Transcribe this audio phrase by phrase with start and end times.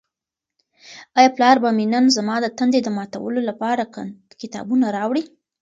[1.17, 3.83] آیا پلار به مې نن زما د تندې د ماتولو لپاره
[4.41, 5.23] کتابونه راوړي؟